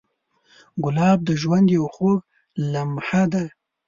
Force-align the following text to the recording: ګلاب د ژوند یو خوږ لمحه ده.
ګلاب 0.83 1.19
د 1.27 1.29
ژوند 1.41 1.67
یو 1.77 1.85
خوږ 1.93 2.17
لمحه 2.71 3.23
ده. 3.31 3.43